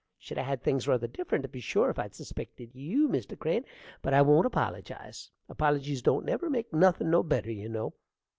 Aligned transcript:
Should 0.17 0.39
a 0.39 0.43
had 0.43 0.63
things 0.63 0.87
ruther 0.87 1.05
different, 1.05 1.43
to 1.43 1.47
be 1.47 1.59
sure, 1.59 1.91
if 1.91 1.99
I'd 1.99 2.15
suspected 2.15 2.73
you, 2.73 3.07
Mr. 3.07 3.37
Crane; 3.37 3.65
but 4.01 4.15
I 4.15 4.23
won't 4.23 4.47
appolligize, 4.51 5.29
appolligies 5.47 6.01
don't 6.01 6.25
never 6.25 6.49
make 6.49 6.73
nothin' 6.73 7.11
no 7.11 7.21
better, 7.21 7.51
you 7.51 7.69
know. 7.69 7.93